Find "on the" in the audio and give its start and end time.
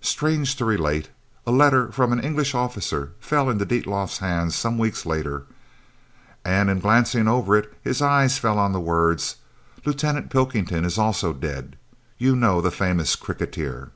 8.60-8.78